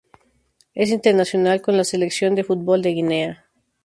Es 0.73 0.89
internacional 0.89 1.61
con 1.61 1.77
la 1.77 1.83
selección 1.83 2.33
de 2.33 2.43
fútbol 2.43 2.81
de 2.81 2.89
Guinea. 2.89 3.45